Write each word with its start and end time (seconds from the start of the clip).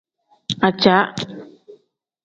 Ajaa. 0.67 1.05